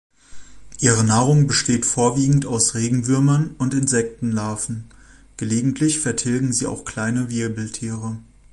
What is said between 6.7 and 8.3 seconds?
kleine Wirbeltiere.